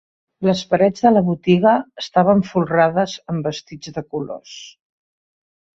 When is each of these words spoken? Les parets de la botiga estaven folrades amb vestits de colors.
Les 0.47 0.61
parets 0.71 1.03
de 1.07 1.11
la 1.17 1.21
botiga 1.27 1.73
estaven 2.05 2.41
folrades 2.53 3.15
amb 3.35 3.53
vestits 3.53 3.97
de 3.99 4.07
colors. 4.17 4.57